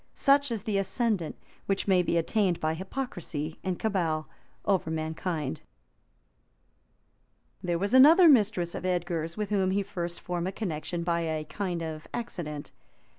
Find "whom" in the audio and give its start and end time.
9.51-9.69